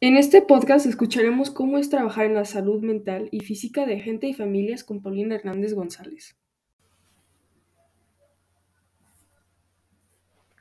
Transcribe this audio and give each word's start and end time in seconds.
En 0.00 0.16
este 0.18 0.42
podcast 0.42 0.84
escucharemos 0.84 1.50
cómo 1.50 1.78
es 1.78 1.88
trabajar 1.88 2.26
en 2.26 2.34
la 2.34 2.44
salud 2.44 2.82
mental 2.82 3.28
y 3.32 3.40
física 3.40 3.86
de 3.86 3.98
gente 3.98 4.26
y 4.26 4.34
familias 4.34 4.84
con 4.84 5.02
Paulina 5.02 5.36
Hernández 5.36 5.72
González. 5.72 6.36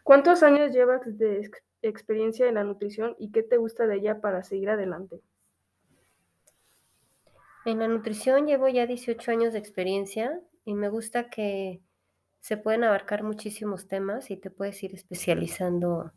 ¿Cuántos 0.03 0.41
años 0.41 0.71
llevas 0.71 1.01
de 1.17 1.41
ex- 1.41 1.63
experiencia 1.81 2.47
en 2.47 2.55
la 2.55 2.63
nutrición 2.63 3.15
y 3.19 3.31
qué 3.31 3.44
te 3.44 3.58
gusta 3.58 3.87
de 3.87 3.96
ella 3.97 4.21
para 4.21 4.42
seguir 4.44 4.69
adelante? 4.69 5.19
En 7.65 7.79
la 7.79 7.90
nutrición 7.90 8.47
llevo 8.47 8.70
ya 8.70 8.86
18 8.88 9.31
años 9.31 9.52
de 9.52 9.60
experiencia 9.60 10.40
y 10.63 10.76
me 10.76 10.88
gusta 10.88 11.29
que 11.29 11.81
se 12.40 12.56
pueden 12.56 12.86
abarcar 12.86 13.24
muchísimos 13.24 13.88
temas 13.88 14.31
y 14.31 14.38
te 14.38 14.49
puedes 14.49 14.81
ir 14.83 14.94
especializando 14.94 16.13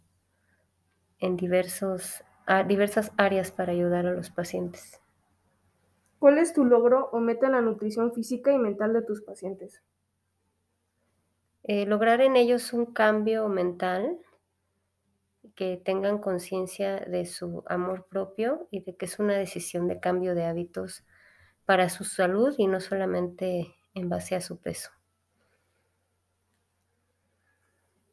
en 1.18 1.36
diversos, 1.36 2.22
a- 2.48 2.64
diversas 2.64 3.12
áreas 3.16 3.52
para 3.52 3.70
ayudar 3.72 4.06
a 4.06 4.12
los 4.12 4.30
pacientes. 4.30 5.00
¿Cuál 6.20 6.38
es 6.38 6.52
tu 6.52 6.64
logro 6.64 7.08
o 7.10 7.18
meta 7.18 7.46
en 7.46 7.54
la 7.54 7.60
nutrición 7.60 8.12
física 8.12 8.52
y 8.52 8.58
mental 8.58 8.92
de 8.92 9.02
tus 9.02 9.20
pacientes? 9.22 9.82
Eh, 11.62 11.86
lograr 11.86 12.20
en 12.20 12.34
ellos 12.34 12.72
un 12.72 12.86
cambio 12.86 13.48
mental, 13.48 14.18
que 15.54 15.76
tengan 15.76 16.18
conciencia 16.18 17.00
de 17.00 17.26
su 17.26 17.62
amor 17.66 18.06
propio 18.08 18.66
y 18.70 18.80
de 18.80 18.96
que 18.96 19.04
es 19.04 19.18
una 19.18 19.36
decisión 19.36 19.86
de 19.86 20.00
cambio 20.00 20.34
de 20.34 20.44
hábitos 20.46 21.04
para 21.66 21.90
su 21.90 22.04
salud 22.04 22.54
y 22.58 22.66
no 22.68 22.80
solamente 22.80 23.74
en 23.94 24.08
base 24.08 24.36
a 24.36 24.40
su 24.40 24.58
peso. 24.60 24.90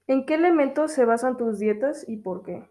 ¿En 0.07 0.25
qué 0.25 0.33
elementos 0.33 0.93
se 0.93 1.05
basan 1.05 1.37
tus 1.37 1.59
dietas 1.59 2.09
y 2.09 2.17
por 2.17 2.41
qué? 2.41 2.67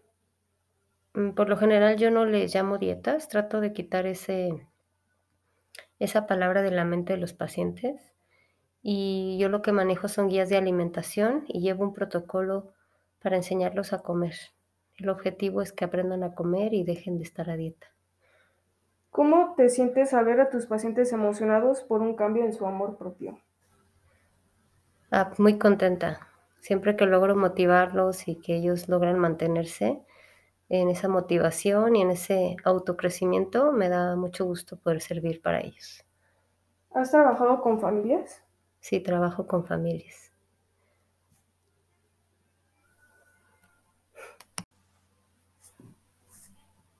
Mm, 1.15 1.31
Por 1.31 1.49
lo 1.49 1.57
general 1.57 1.97
yo 1.97 2.11
no 2.11 2.25
les 2.27 2.53
llamo 2.53 2.77
dietas, 2.77 3.27
trato 3.27 3.59
de 3.59 3.73
quitar 3.73 4.05
ese, 4.05 4.67
esa 5.99 6.25
palabra 6.25 6.61
de 6.61 6.71
la 6.71 6.85
mente 6.85 7.11
de 7.13 7.19
los 7.19 7.33
pacientes 7.33 8.13
y 8.81 9.37
yo 9.39 9.49
lo 9.49 9.61
que 9.61 9.71
manejo 9.73 10.07
son 10.09 10.29
guías 10.29 10.49
de 10.49 10.57
alimentación 10.57 11.45
y 11.47 11.61
llevo 11.61 11.83
un 11.85 11.93
protocolo 11.93 12.73
para 13.21 13.37
enseñarlos 13.37 13.93
a 13.93 13.99
comer. 14.01 14.35
El 14.97 15.09
objetivo 15.09 15.61
es 15.61 15.73
que 15.73 15.85
aprendan 15.85 16.23
a 16.23 16.33
comer 16.35 16.73
y 16.73 16.83
dejen 16.83 17.17
de 17.17 17.23
estar 17.23 17.49
a 17.49 17.57
dieta. 17.57 17.87
¿Cómo 19.09 19.55
te 19.57 19.69
sientes 19.69 20.13
al 20.13 20.25
ver 20.25 20.39
a 20.39 20.51
tus 20.51 20.67
pacientes 20.67 21.11
emocionados 21.11 21.81
por 21.81 22.01
un 22.03 22.15
cambio 22.15 22.45
en 22.45 22.53
su 22.53 22.67
amor 22.67 22.97
propio? 22.99 23.39
Ah, 25.09 25.31
muy 25.39 25.57
contenta. 25.57 26.27
Siempre 26.61 26.95
que 26.95 27.07
logro 27.07 27.35
motivarlos 27.35 28.27
y 28.27 28.35
que 28.35 28.55
ellos 28.55 28.87
logran 28.87 29.17
mantenerse 29.17 30.03
en 30.69 30.89
esa 30.89 31.07
motivación 31.07 31.95
y 31.95 32.01
en 32.01 32.11
ese 32.11 32.57
autocrecimiento, 32.63 33.71
me 33.71 33.89
da 33.89 34.15
mucho 34.15 34.45
gusto 34.45 34.77
poder 34.77 35.01
servir 35.01 35.41
para 35.41 35.61
ellos. 35.61 36.05
¿Has 36.91 37.11
trabajado 37.11 37.61
con 37.61 37.79
familias? 37.79 38.43
Sí, 38.79 38.99
trabajo 38.99 39.47
con 39.47 39.65
familias. 39.65 40.31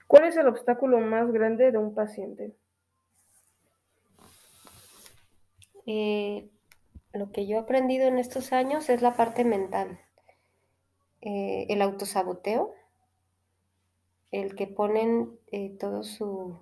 ¿Cuál 0.07 0.25
es 0.25 0.37
el 0.37 0.47
obstáculo 0.47 0.99
más 0.99 1.31
grande 1.31 1.71
de 1.71 1.77
un 1.77 1.93
paciente? 1.93 2.55
Eh, 5.85 6.49
lo 7.13 7.31
que 7.31 7.47
yo 7.47 7.57
he 7.57 7.59
aprendido 7.59 8.07
en 8.07 8.17
estos 8.17 8.53
años 8.53 8.89
es 8.89 9.01
la 9.01 9.15
parte 9.15 9.45
mental. 9.45 9.99
Eh, 11.21 11.65
el 11.69 11.81
autosaboteo, 11.81 12.73
el 14.41 14.55
que 14.55 14.67
ponen 14.67 15.39
eh, 15.51 15.69
todo 15.79 16.03
su 16.03 16.59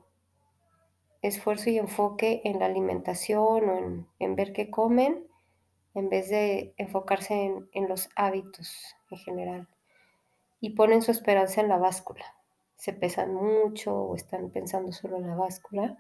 esfuerzo 1.24 1.72
y 1.72 1.80
enfoque 1.80 2.42
en 2.44 2.60
la 2.60 2.68
alimentación 2.68 3.70
o 3.70 4.08
en, 4.20 4.36
ver 4.36 4.54
qué 4.54 4.70
comen, 4.70 5.26
en 5.96 6.10
vez 6.10 6.30
de 6.30 6.76
enfocarse 6.78 7.34
en, 7.34 7.68
en 7.72 7.88
los 7.88 8.10
hábitos 8.16 8.96
en 9.10 9.18
general. 9.18 9.68
Y 10.60 10.72
ponen 10.72 11.02
su 11.02 11.12
esperanza 11.12 11.62
en 11.62 11.70
la 11.70 11.78
báscula. 11.78 12.26
Se 12.76 12.94
pesan 12.94 13.34
mucho 13.34 13.96
o 13.96 14.16
están 14.16 14.52
pensando 14.52 14.92
solo 14.92 15.18
en 15.18 15.28
la 15.28 15.36
báscula. 15.36 15.98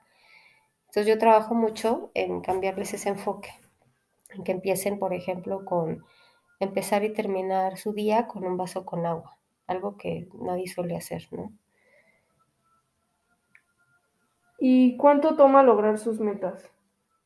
Entonces 0.86 1.08
yo 1.08 1.18
trabajo 1.18 1.56
mucho 1.56 2.12
en 2.14 2.42
cambiarles 2.42 2.94
ese 2.94 3.10
enfoque, 3.10 3.50
en 4.30 4.44
que 4.44 4.52
empiecen, 4.52 5.00
por 5.00 5.14
ejemplo, 5.14 5.66
con 5.66 6.06
empezar 6.60 7.04
y 7.04 7.14
terminar 7.14 7.78
su 7.78 7.94
día 7.94 8.28
con 8.28 8.46
un 8.46 8.58
vaso 8.58 8.86
con 8.86 9.08
agua, 9.08 9.40
algo 9.66 9.98
que 9.98 10.28
nadie 10.34 10.68
suele 10.68 10.96
hacer, 10.96 11.28
¿no? 11.32 11.52
¿Y 14.66 14.96
cuánto 14.96 15.36
toma 15.36 15.62
lograr 15.62 15.98
sus 15.98 16.22
metas? 16.22 16.72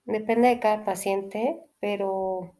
Depende 0.06 0.48
de 0.48 0.60
cada 0.60 0.84
paciente, 0.84 1.62
pero 1.80 2.56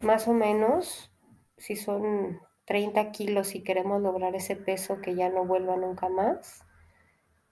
más 0.00 0.26
o 0.28 0.32
menos, 0.32 1.12
si 1.58 1.76
son 1.76 2.40
30 2.64 3.10
kilos 3.10 3.54
y 3.54 3.62
queremos 3.62 4.00
lograr 4.00 4.34
ese 4.34 4.56
peso 4.56 5.02
que 5.02 5.14
ya 5.14 5.28
no 5.28 5.44
vuelva 5.44 5.76
nunca 5.76 6.08
más, 6.08 6.64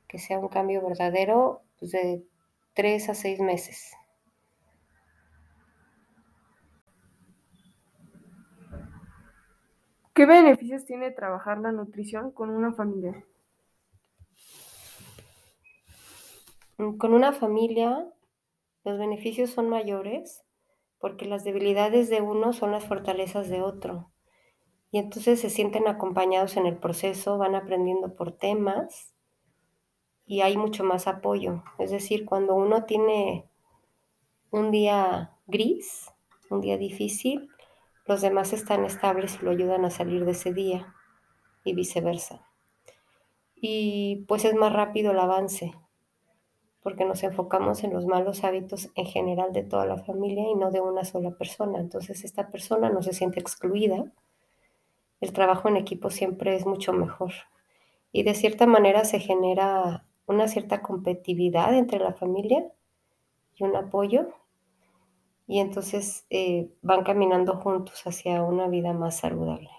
que 0.09 0.19
sea 0.19 0.39
un 0.39 0.49
cambio 0.49 0.81
verdadero, 0.81 1.61
pues 1.79 1.93
de 1.93 2.25
3 2.73 3.11
a 3.11 3.15
6 3.15 3.39
meses. 3.41 3.93
¿Qué 10.15 10.25
beneficios 10.25 10.87
tiene 10.87 11.11
trabajar 11.11 11.59
la 11.59 11.71
nutrición 11.71 12.31
con 12.31 12.49
una 12.49 12.73
familia? 12.73 13.23
Con 16.77 17.15
una 17.15 17.33
familia, 17.33 18.07
los 18.85 18.99
beneficios 18.99 19.49
son 19.49 19.71
mayores 19.71 20.45
porque 20.99 21.25
las 21.25 21.43
debilidades 21.43 22.11
de 22.11 22.21
uno 22.21 22.53
son 22.53 22.71
las 22.71 22.85
fortalezas 22.85 23.49
de 23.49 23.63
otro. 23.63 24.11
Y 24.91 24.99
entonces 24.99 25.41
se 25.41 25.49
sienten 25.49 25.89
acompañados 25.89 26.59
en 26.59 26.67
el 26.67 26.77
proceso, 26.77 27.39
van 27.39 27.55
aprendiendo 27.55 28.15
por 28.15 28.33
temas 28.33 29.15
y 30.27 30.43
hay 30.43 30.59
mucho 30.59 30.85
más 30.85 31.07
apoyo. 31.07 31.65
Es 31.79 31.91
decir, 31.91 32.27
cuando 32.27 32.55
uno 32.55 32.85
tiene 32.85 33.49
un 34.51 34.71
día 34.71 35.35
gris, 35.47 36.13
un 36.51 36.61
día 36.61 36.77
difícil, 36.77 37.49
los 38.05 38.21
demás 38.21 38.53
están 38.53 38.85
estables 38.85 39.39
y 39.41 39.45
lo 39.47 39.51
ayudan 39.51 39.87
a 39.87 39.91
salir 39.91 40.27
de 40.27 40.33
ese 40.33 40.53
día 40.53 40.95
y 41.65 41.75
viceversa. 41.75 42.47
Y 43.55 44.27
pues 44.29 44.45
es 44.45 44.55
más 44.55 44.75
rápido 44.75 45.13
el 45.13 45.19
avance 45.19 45.73
porque 46.87 47.05
nos 47.05 47.25
enfocamos 47.25 47.83
en 47.83 47.93
los 47.93 48.07
malos 48.07 48.45
hábitos 48.45 48.91
en 48.95 49.07
general 49.07 49.53
de 49.53 49.65
toda 49.65 49.87
la 49.87 49.97
familia 49.97 50.49
y 50.49 50.55
no 50.55 50.71
de 50.71 50.81
una 50.81 51.05
sola 51.05 51.33
persona. 51.33 51.81
Entonces 51.81 52.23
esta 52.23 52.49
persona 52.49 52.91
no 52.91 53.03
se 53.03 53.13
siente 53.13 53.41
excluida. 53.41 54.13
El 55.21 55.33
trabajo 55.33 55.67
en 55.67 55.79
equipo 55.79 56.11
siempre 56.11 56.55
es 56.55 56.65
mucho 56.65 56.93
mejor. 56.93 57.33
Y 58.13 58.23
de 58.23 58.35
cierta 58.35 58.69
manera 58.69 59.05
se 59.05 59.19
genera 59.19 60.07
una 60.27 60.47
cierta 60.47 60.81
competitividad 60.81 61.75
entre 61.75 61.99
la 61.99 62.13
familia 62.13 62.71
y 63.57 63.65
un 63.65 63.75
apoyo. 63.75 64.29
Y 65.49 65.59
entonces 65.59 66.25
eh, 66.31 66.71
van 66.83 67.03
caminando 67.03 67.57
juntos 67.57 68.07
hacia 68.07 68.45
una 68.45 68.69
vida 68.69 68.93
más 68.93 69.17
saludable. 69.17 69.71